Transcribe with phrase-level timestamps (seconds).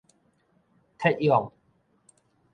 [0.97, 1.51] 撤勇